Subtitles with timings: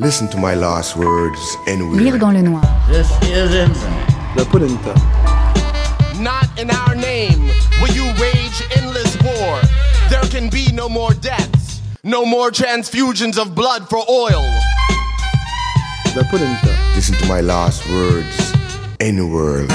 [0.00, 1.98] Listen to my last words anyway.
[1.98, 2.64] Lire dans le noir.
[2.88, 4.08] This is infinite.
[4.34, 4.94] La polenta.
[6.18, 7.50] Not in our name
[7.82, 9.60] will you wage endless war.
[10.08, 14.42] There can be no more deaths, no more transfusions of blood for oil.
[16.16, 16.74] La polenta.
[16.94, 18.54] Listen to my last words
[19.00, 19.66] anywhere.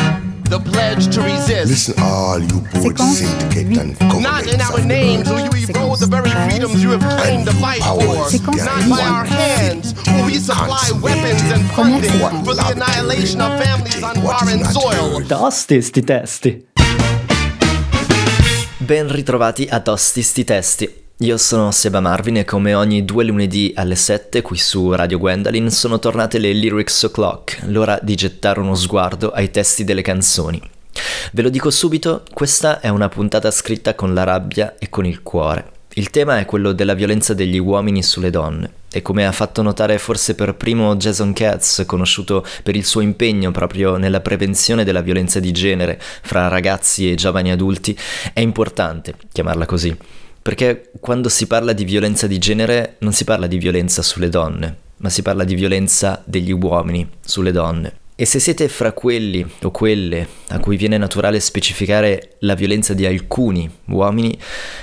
[0.49, 1.69] The pledge to resist.
[1.71, 4.01] Listen, all you both Séquence syndicate huit.
[4.01, 5.57] and Not in our of names will world.
[5.57, 8.29] you erode the very freedoms you have claimed to fight for.
[8.29, 12.11] Séquence Not by our hands will we supply weapons and funding
[12.45, 15.21] for the annihilation of families on foreign soil.
[15.27, 16.65] Tosti sti testi.
[18.85, 21.04] Ben ritrovati a Tosti sti testi.
[21.19, 25.71] Io sono Seba Marvin e come ogni due lunedì alle 7 qui su Radio Gwendolyn
[25.71, 30.61] sono tornate le Lyrics O'Clock, l'ora di gettare uno sguardo ai testi delle canzoni.
[31.31, 35.23] Ve lo dico subito, questa è una puntata scritta con la rabbia e con il
[35.23, 35.71] cuore.
[35.93, 39.97] Il tema è quello della violenza degli uomini sulle donne e come ha fatto notare
[39.99, 45.39] forse per primo Jason Katz, conosciuto per il suo impegno proprio nella prevenzione della violenza
[45.39, 47.97] di genere fra ragazzi e giovani adulti,
[48.33, 49.97] è importante chiamarla così.
[50.45, 54.77] Perché quando si parla di violenza di genere non si parla di violenza sulle donne,
[54.97, 57.95] ma si parla di violenza degli uomini sulle donne.
[58.15, 63.07] E se siete fra quelli o quelle a cui viene naturale specificare la violenza di
[63.07, 64.39] alcuni uomini,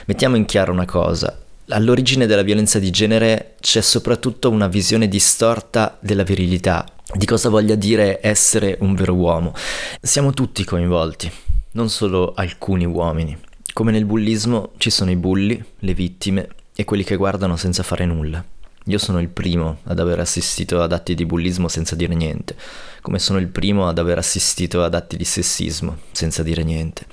[0.06, 1.38] mettiamo in chiaro una cosa.
[1.68, 7.76] All'origine della violenza di genere c'è soprattutto una visione distorta della virilità, di cosa voglia
[7.76, 9.54] dire essere un vero uomo.
[10.00, 11.30] Siamo tutti coinvolti,
[11.74, 13.50] non solo alcuni uomini.
[13.74, 18.04] Come nel bullismo ci sono i bulli, le vittime e quelli che guardano senza fare
[18.04, 18.44] nulla.
[18.86, 22.54] Io sono il primo ad aver assistito ad atti di bullismo senza dire niente,
[23.00, 27.06] come sono il primo ad aver assistito ad atti di sessismo senza dire niente.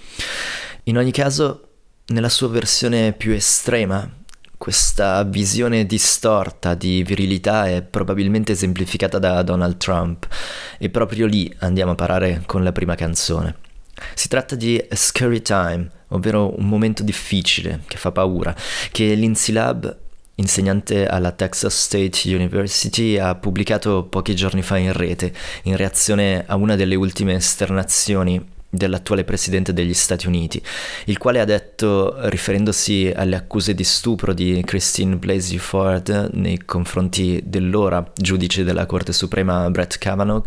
[0.84, 1.68] In ogni caso,
[2.08, 4.12] nella sua versione più estrema,
[4.58, 10.28] questa visione distorta di virilità è probabilmente esemplificata da Donald Trump
[10.78, 13.56] e proprio lì andiamo a parare con la prima canzone.
[14.14, 18.56] Si tratta di A Scary Time, ovvero un momento difficile che fa paura,
[18.92, 19.98] che Lindsay Lab,
[20.36, 25.34] insegnante alla Texas State University, ha pubblicato pochi giorni fa in rete,
[25.64, 30.62] in reazione a una delle ultime esternazioni dell'attuale presidente degli Stati Uniti,
[31.06, 37.42] il quale ha detto, riferendosi alle accuse di stupro di Christine Blasey Ford nei confronti
[37.44, 40.46] dell'ora giudice della Corte Suprema Brett Kavanaugh,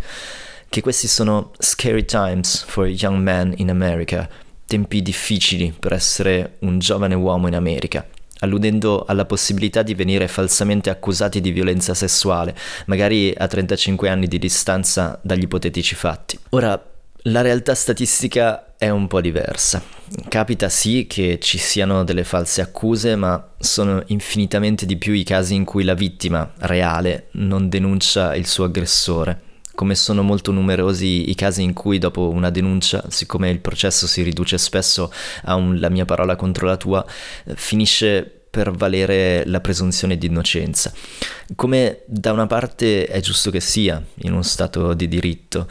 [0.68, 4.28] che questi sono scary times for young men in America,
[4.72, 8.06] tempi difficili per essere un giovane uomo in America,
[8.38, 12.56] alludendo alla possibilità di venire falsamente accusati di violenza sessuale,
[12.86, 16.38] magari a 35 anni di distanza dagli ipotetici fatti.
[16.50, 16.82] Ora,
[17.26, 19.82] la realtà statistica è un po' diversa.
[20.28, 25.54] Capita sì che ci siano delle false accuse, ma sono infinitamente di più i casi
[25.54, 29.50] in cui la vittima reale non denuncia il suo aggressore
[29.82, 34.22] come sono molto numerosi i casi in cui dopo una denuncia, siccome il processo si
[34.22, 35.12] riduce spesso
[35.42, 37.04] a un la mia parola contro la tua,
[37.56, 40.92] finisce per valere la presunzione di innocenza.
[41.56, 45.66] Come da una parte è giusto che sia in uno stato di diritto,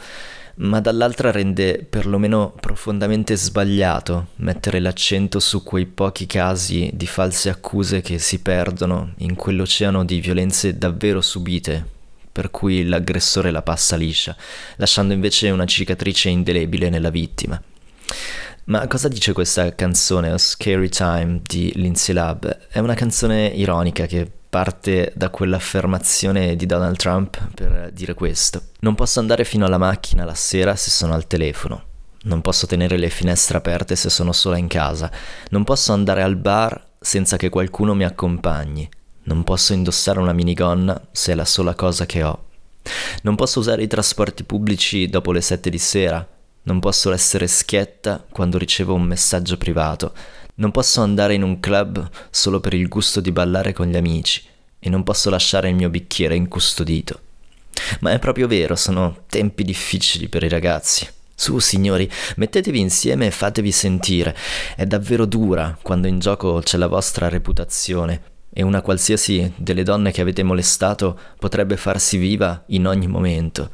[0.56, 8.02] ma dall'altra rende perlomeno profondamente sbagliato mettere l'accento su quei pochi casi di false accuse
[8.02, 11.91] che si perdono in quell'oceano di violenze davvero subite
[12.32, 14.34] per cui l'aggressore la passa liscia,
[14.76, 17.60] lasciando invece una cicatrice indelebile nella vittima.
[18.64, 22.68] Ma cosa dice questa canzone, Scary Time di Lindsay Lab?
[22.68, 28.62] È una canzone ironica che parte da quell'affermazione di Donald Trump per dire questo.
[28.80, 31.84] Non posso andare fino alla macchina la sera se sono al telefono.
[32.24, 35.10] Non posso tenere le finestre aperte se sono sola in casa.
[35.48, 38.88] Non posso andare al bar senza che qualcuno mi accompagni.
[39.24, 42.46] Non posso indossare una minigonna se è la sola cosa che ho.
[43.22, 46.26] Non posso usare i trasporti pubblici dopo le sette di sera.
[46.64, 50.12] Non posso essere schietta quando ricevo un messaggio privato.
[50.56, 54.42] Non posso andare in un club solo per il gusto di ballare con gli amici.
[54.80, 57.20] E non posso lasciare il mio bicchiere incustodito.
[58.00, 61.08] Ma è proprio vero, sono tempi difficili per i ragazzi.
[61.32, 64.36] Su, signori, mettetevi insieme e fatevi sentire.
[64.74, 70.12] È davvero dura quando in gioco c'è la vostra reputazione e una qualsiasi delle donne
[70.12, 73.70] che avete molestato potrebbe farsi viva in ogni momento.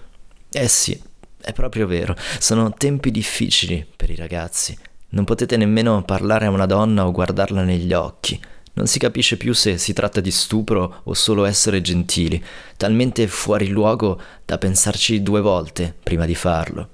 [0.51, 1.01] Eh sì,
[1.41, 4.77] è proprio vero, sono tempi difficili per i ragazzi.
[5.11, 8.41] Non potete nemmeno parlare a una donna o guardarla negli occhi.
[8.75, 12.43] Non si capisce più se si tratta di stupro o solo essere gentili,
[12.77, 16.89] talmente fuori luogo da pensarci due volte prima di farlo.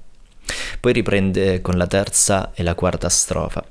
[0.81, 3.65] Poi riprende con la terza e la quarta strofa.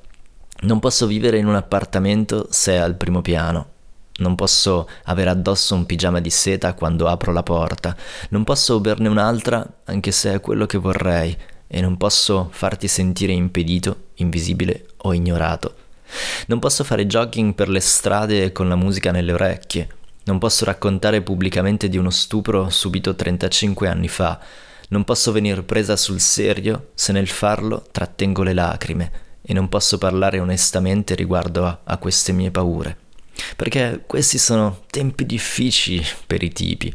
[0.61, 3.72] Non posso vivere in un appartamento se è al primo piano.
[4.17, 7.95] Non posso avere addosso un pigiama di seta quando apro la porta.
[8.29, 11.35] Non posso berne un'altra anche se è quello che vorrei.
[11.67, 15.75] E non posso farti sentire impedito, invisibile o ignorato.
[16.47, 19.87] Non posso fare jogging per le strade con la musica nelle orecchie.
[20.25, 24.39] Non posso raccontare pubblicamente di uno stupro subito 35 anni fa.
[24.89, 29.11] Non posso venir presa sul serio se nel farlo trattengo le lacrime
[29.41, 33.02] e non posso parlare onestamente riguardo a, a queste mie paure.
[33.55, 36.93] Perché questi sono tempi difficili per i tipi.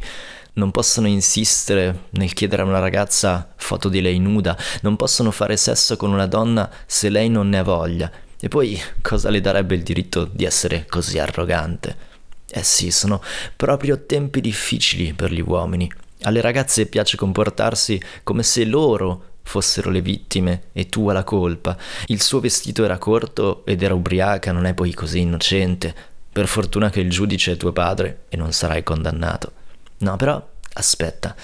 [0.53, 5.55] Non possono insistere nel chiedere a una ragazza foto di lei nuda, non possono fare
[5.57, 8.11] sesso con una donna se lei non ne ha voglia.
[8.41, 12.07] E poi cosa le darebbe il diritto di essere così arrogante?
[12.49, 13.21] Eh sì, sono
[13.55, 15.91] proprio tempi difficili per gli uomini.
[16.21, 21.77] Alle ragazze piace comportarsi come se loro fossero le vittime e tu la colpa.
[22.07, 25.95] Il suo vestito era corto ed era ubriaca, non è poi così innocente.
[26.31, 29.51] Per fortuna che il giudice è tuo padre e non sarai condannato.
[29.99, 31.35] No, però aspetta.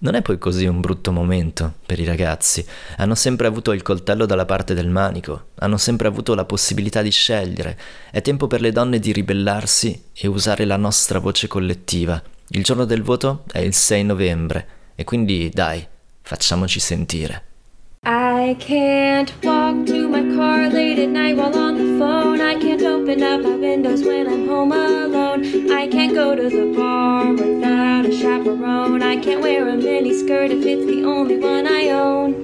[0.00, 2.64] Non è poi così un brutto momento per i ragazzi.
[2.98, 7.10] Hanno sempre avuto il coltello dalla parte del manico, hanno sempre avuto la possibilità di
[7.10, 7.76] scegliere.
[8.12, 12.22] È tempo per le donne di ribellarsi e usare la nostra voce collettiva.
[12.50, 15.84] Il giorno del voto è il 6 novembre e quindi dai,
[16.22, 17.42] facciamoci sentire.
[18.04, 21.87] I can't walk to my car late at night while on the.
[23.08, 25.72] Open up my windows when I'm home alone.
[25.72, 29.02] I can't go to the bar without a chaperone.
[29.02, 32.34] I can't wear a mini skirt if it's the only one I own.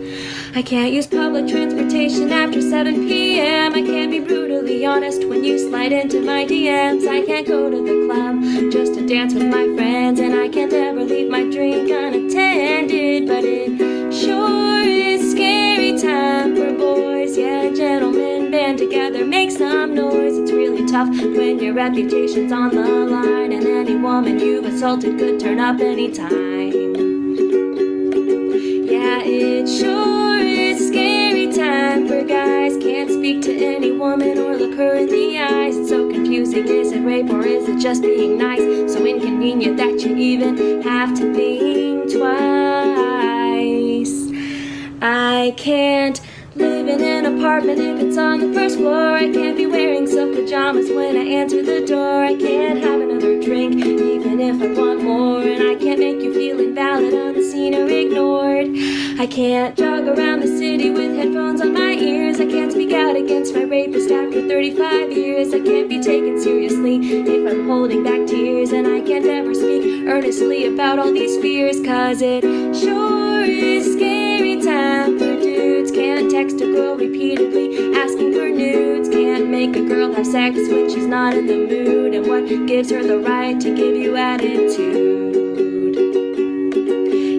[0.54, 3.74] I can't use public transportation after 7 p.m.
[3.74, 7.06] I can't be brutally honest when you slide into my DMs.
[7.06, 10.18] I can't go to the club just to dance with my friends.
[10.18, 13.28] And I can't ever leave my drink unattended.
[13.28, 16.53] But it sure is scary time
[17.26, 20.36] Yeah, gentlemen band together, make some noise.
[20.36, 23.50] It's really tough when your reputation's on the line.
[23.50, 26.30] And any woman you've assaulted could turn up anytime.
[28.84, 32.76] Yeah, it sure is scary time for guys.
[32.76, 35.78] Can't speak to any woman or look her in the eyes.
[35.78, 36.68] It's so confusing.
[36.68, 38.92] Is it rape or is it just being nice?
[38.92, 42.34] So inconvenient that you even have to think twice.
[45.00, 46.20] I can't
[47.00, 49.16] in an apartment if it's on the first floor.
[49.16, 52.24] I can't be wearing silk pajamas when I answer the door.
[52.24, 55.40] I can't have another drink even if I want more.
[55.40, 58.68] And I can't make you feel invalid, unseen, or ignored.
[59.18, 62.40] I can't jog around the city with headphones on my ears.
[62.40, 65.54] I can't speak out against my rapist after 35 years.
[65.54, 68.72] I can't be taken seriously if I'm holding back tears.
[68.72, 71.80] And I can't ever speak earnestly about all these fears.
[71.84, 72.42] Cause it
[72.76, 73.93] sure is
[76.30, 79.08] Text a girl repeatedly asking for nudes.
[79.08, 82.14] Can't make a girl have sex when she's not in the mood.
[82.14, 85.34] And what gives her the right to give you attitude?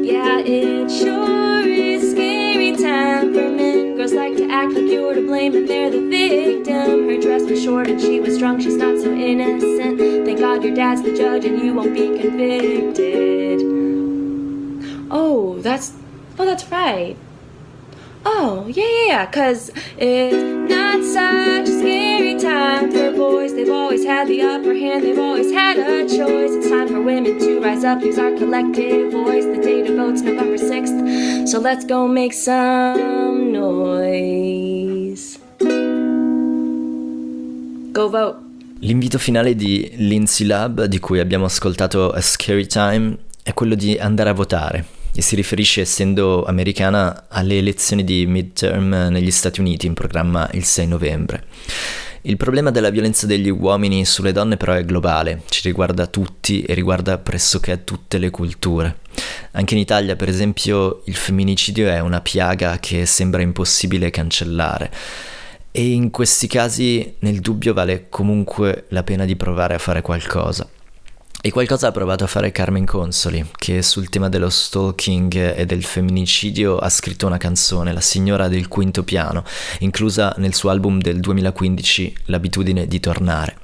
[0.05, 3.95] Yeah, it sure is scary time for men.
[3.97, 7.09] Girls like to act like you're to blame and they're the victim.
[7.09, 9.99] Her dress was short and she was drunk, she's not so innocent.
[10.25, 13.61] Thank God your dad's the judge and you won't be convicted.
[15.11, 15.93] Oh, that's.
[16.37, 17.15] Oh, that's right.
[18.27, 19.69] Oh, yeah, yeah, yeah, cause
[19.99, 20.35] it's
[20.67, 23.53] not such a scary time for boys.
[23.53, 26.55] They've always had the upper hand, they've always had a choice.
[26.57, 29.45] It's time for women to rise up, use our collective voice.
[29.45, 35.37] The date of vote's November 6th, so let's go make some noise.
[37.91, 38.37] Go vote.
[38.79, 43.95] L'invito finale di Lindsay Lab, di cui abbiamo ascoltato A Scary Time, è quello di
[43.97, 49.87] andare a votare e si riferisce, essendo americana, alle elezioni di midterm negli Stati Uniti
[49.87, 51.45] in programma il 6 novembre.
[52.23, 56.73] Il problema della violenza degli uomini sulle donne però è globale, ci riguarda tutti e
[56.73, 58.97] riguarda pressoché tutte le culture.
[59.51, 64.91] Anche in Italia, per esempio, il femminicidio è una piaga che sembra impossibile cancellare.
[65.71, 70.67] E in questi casi, nel dubbio, vale comunque la pena di provare a fare qualcosa.
[71.45, 75.83] E qualcosa ha provato a fare Carmen Consoli, che sul tema dello stalking e del
[75.83, 79.43] femminicidio ha scritto una canzone, La signora del quinto piano,
[79.81, 83.57] inclusa nel suo album del 2015 L'abitudine di tornare.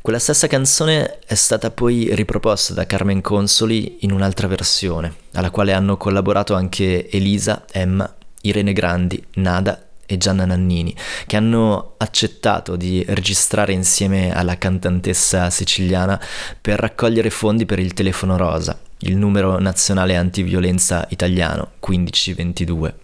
[0.00, 5.74] Quella stessa canzone è stata poi riproposta da Carmen Consoli in un'altra versione, alla quale
[5.74, 10.94] hanno collaborato anche Elisa, Emma, Irene Grandi, Nada e Gianna Nannini,
[11.26, 16.20] che hanno accettato di registrare insieme alla cantantessa siciliana
[16.60, 22.94] per raccogliere fondi per il telefono rosa, il numero nazionale antiviolenza italiano 1522.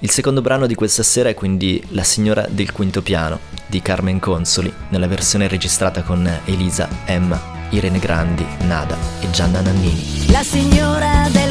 [0.00, 4.18] Il secondo brano di questa sera è quindi La signora del quinto piano di Carmen
[4.18, 10.30] Consoli, nella versione registrata con Elisa, Emma, Irene Grandi, Nada e Gianna Nannini.
[10.30, 11.45] La signora del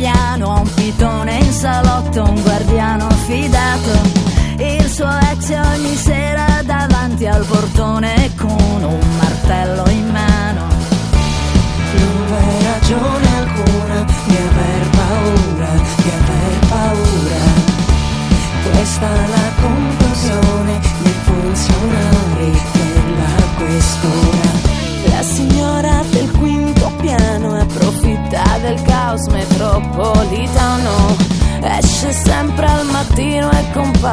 [0.00, 3.90] piano ha un pitone in salotto, un guardiano fidato.
[4.56, 10.29] Il suo ex ogni sera davanti al portone con un martello in mano.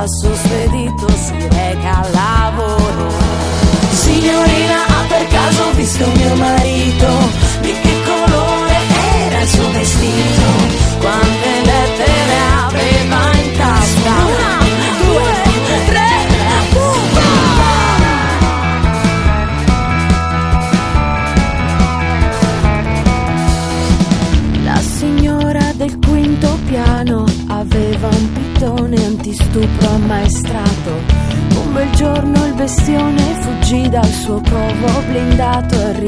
[0.07, 0.56] E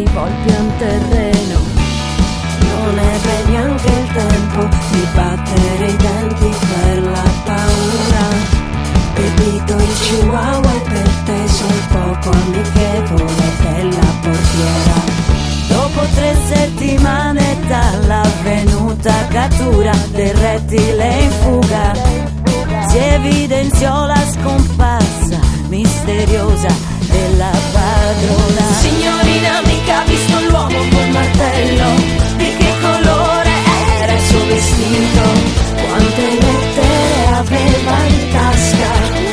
[0.05, 1.59] al pian terreno.
[2.61, 8.27] Non ebbe neanche il tempo di battere i denti per la paura.
[9.13, 15.17] Bevito il chihuahua e perteso il poco amichevole della portiera.
[15.67, 21.93] Dopo tre settimane dalla venuta cattura del rettile in fuga,
[22.87, 26.98] si evidenziò la scomparsa misteriosa
[27.39, 28.73] della padrona.
[28.73, 31.95] Signorina, mica ha visto l'uomo col martello.
[32.35, 33.51] Di che colore
[34.01, 35.21] era il suo vestito?
[35.87, 39.28] Quante lettere aveva in tasca?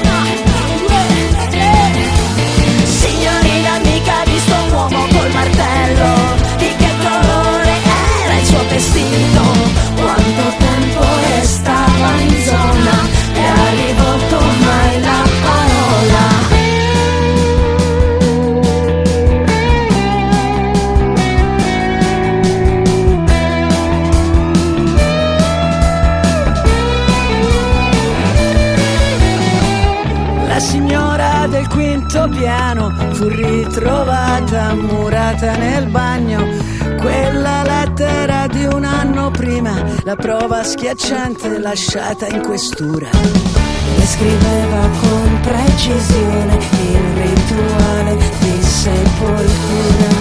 [40.07, 43.11] La prova schiacciante lasciata in questura.
[43.97, 50.16] Descriveva con precisione il rituale di sepoltura,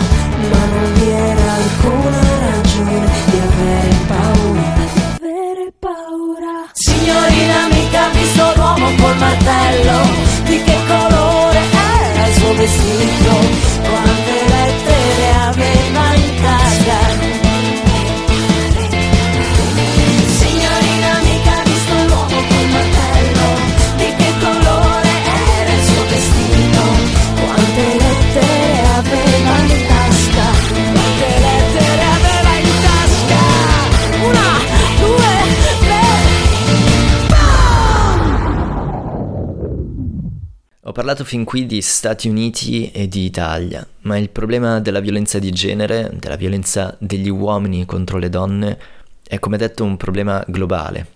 [41.15, 45.49] parlato fin qui di Stati Uniti e di Italia, ma il problema della violenza di
[45.51, 48.77] genere, della violenza degli uomini contro le donne,
[49.25, 51.07] è come detto un problema globale.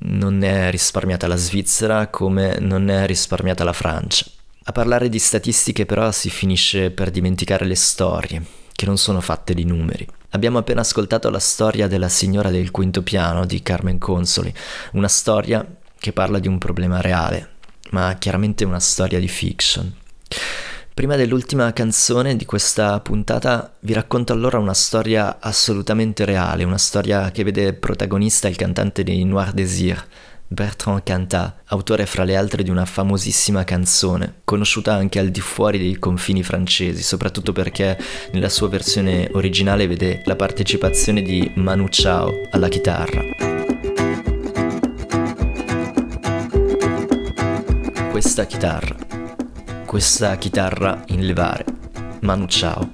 [0.00, 4.26] Non è risparmiata la Svizzera come non è risparmiata la Francia.
[4.64, 9.54] A parlare di statistiche però si finisce per dimenticare le storie, che non sono fatte
[9.54, 10.06] di numeri.
[10.30, 14.52] Abbiamo appena ascoltato la storia della signora del quinto piano di Carmen Consoli,
[14.92, 15.66] una storia
[15.98, 17.54] che parla di un problema reale,
[17.90, 19.94] ma chiaramente una storia di fiction.
[20.96, 27.30] Prima dell'ultima canzone di questa puntata vi racconto allora una storia assolutamente reale, una storia
[27.30, 30.02] che vede protagonista il cantante dei Noir Désir,
[30.48, 35.76] Bertrand Cantat, autore fra le altre di una famosissima canzone, conosciuta anche al di fuori
[35.78, 37.98] dei confini francesi, soprattutto perché
[38.32, 43.55] nella sua versione originale vede la partecipazione di Manu Chao alla chitarra.
[48.16, 48.96] Questa chitarra,
[49.84, 51.66] questa chitarra in levare,
[52.20, 52.90] Manu Chao.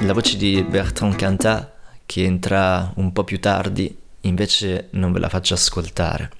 [0.00, 1.70] La voce di Bertrand Cantat,
[2.04, 6.30] che entra un po' più tardi, invece non ve la faccio ascoltare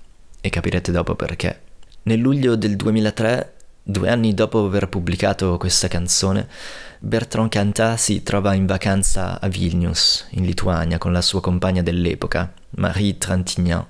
[0.42, 1.60] e capirete dopo perché.
[2.02, 6.46] Nel luglio del 2003, due anni dopo aver pubblicato questa canzone,
[6.98, 12.52] Bertrand Cantat si trova in vacanza a Vilnius, in Lituania, con la sua compagna dell'epoca,
[12.72, 13.86] Marie Trintignant.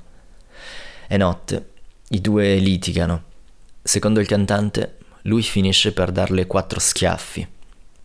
[1.08, 1.71] È notte,
[2.12, 3.24] i due litigano.
[3.82, 7.46] Secondo il cantante, lui finisce per darle quattro schiaffi.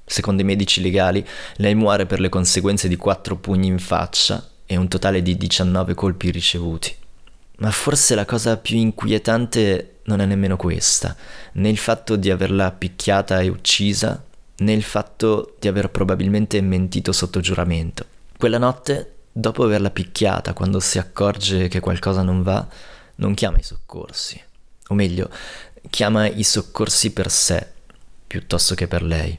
[0.06, 1.26] Secondo i medici legali,
[1.58, 5.94] lei muore per le conseguenze di quattro pugni in faccia e un totale di 19
[5.94, 6.96] colpi ricevuti.
[7.58, 11.16] Ma forse la cosa più inquietante non è nemmeno questa,
[11.54, 14.24] né il fatto di averla picchiata e uccisa,
[14.60, 18.06] né il fatto di aver probabilmente mentito sotto giuramento.
[18.38, 22.66] Quella notte, dopo averla picchiata, quando si accorge che qualcosa non va,
[23.18, 24.42] non chiama i soccorsi,
[24.88, 25.30] o meglio,
[25.90, 27.66] chiama i soccorsi per sé,
[28.26, 29.38] piuttosto che per lei.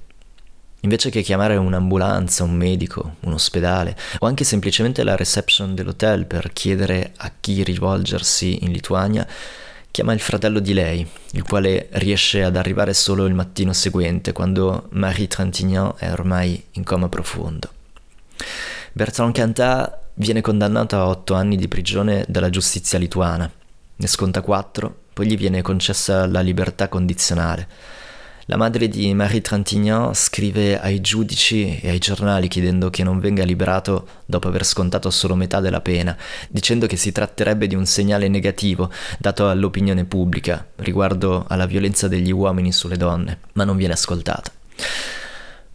[0.82, 6.52] Invece che chiamare un'ambulanza, un medico, un ospedale o anche semplicemente la reception dell'hotel per
[6.52, 9.26] chiedere a chi rivolgersi in Lituania,
[9.90, 14.86] chiama il fratello di lei, il quale riesce ad arrivare solo il mattino seguente, quando
[14.90, 17.70] Marie Trintignant è ormai in coma profondo.
[18.92, 23.50] Bertrand Cantat viene condannato a otto anni di prigione dalla giustizia lituana,
[24.00, 27.66] ne sconta quattro, poi gli viene concessa la libertà condizionale.
[28.50, 33.44] La madre di Marie Trintignant scrive ai giudici e ai giornali chiedendo che non venga
[33.44, 36.16] liberato dopo aver scontato solo metà della pena,
[36.48, 42.30] dicendo che si tratterebbe di un segnale negativo dato all'opinione pubblica riguardo alla violenza degli
[42.30, 44.50] uomini sulle donne, ma non viene ascoltata.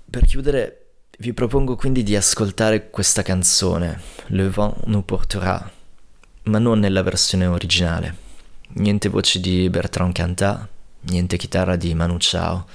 [0.09, 0.85] Per chiudere,
[1.19, 5.71] vi propongo quindi di ascoltare questa canzone, Le vent nous portera,
[6.43, 8.15] ma non nella versione originale.
[8.75, 10.67] Niente voci di Bertrand Cantat,
[11.01, 12.65] niente chitarra di Manu Chao.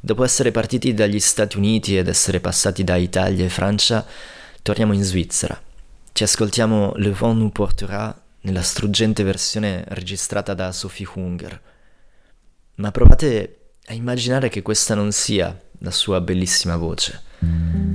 [0.00, 4.04] Dopo essere partiti dagli Stati Uniti ed essere passati da Italia e Francia,
[4.62, 5.60] torniamo in Svizzera.
[6.12, 11.60] Ci ascoltiamo Le Vent nous portera nella struggente versione registrata da Sophie Hunger.
[12.76, 17.85] Ma provate a immaginare che questa non sia la sua bellissima voce.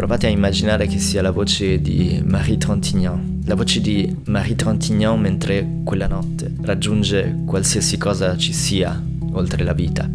[0.00, 5.20] Provate a immaginare che sia la voce di Marie Trintignant, la voce di Marie Trintignant
[5.20, 8.98] mentre quella notte raggiunge qualsiasi cosa ci sia
[9.32, 10.08] oltre la vita.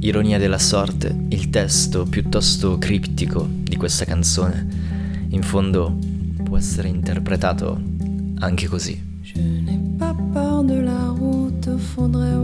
[0.00, 4.66] Ironia della sorte, il testo piuttosto criptico di questa canzone,
[5.28, 5.96] in fondo
[6.42, 7.80] può essere interpretato
[8.40, 9.02] anche così.
[9.22, 12.43] Je n'ai pas peur de la route, faudrait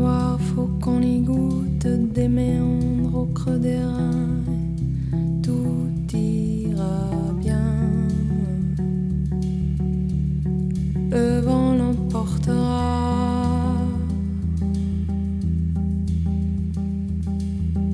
[11.11, 13.75] Le vent l'emportera.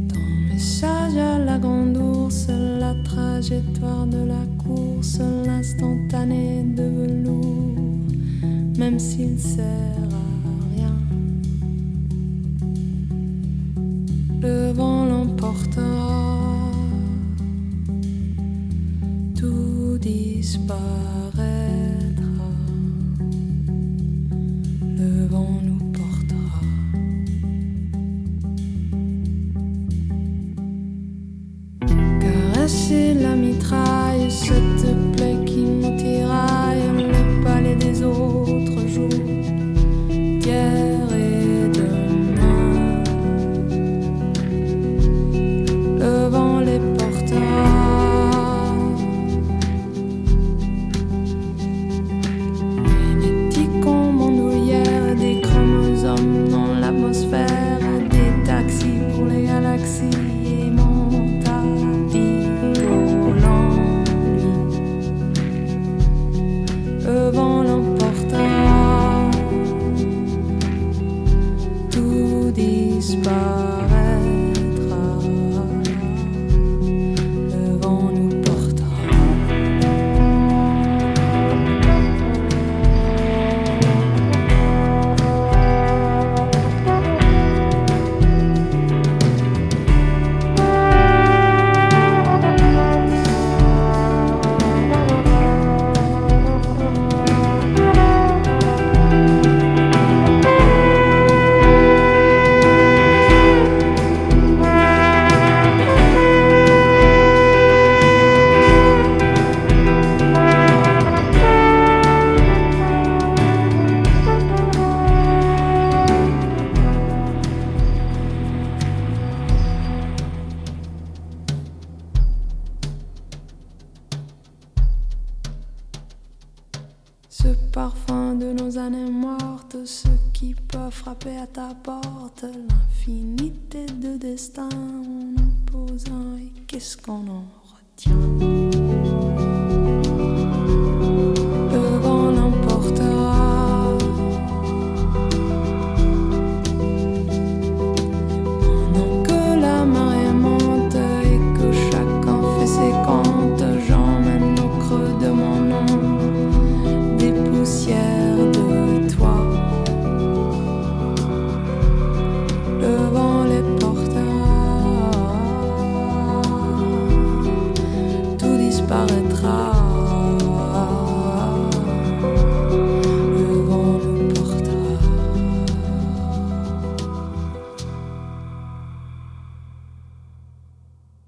[0.08, 7.66] Ton message à la grande ours, la trajectoire de la course, l'instantané de velours
[8.78, 10.05] même s'il sert
[32.66, 35.05] lâcher la mitraille, je te
[67.06, 67.30] Le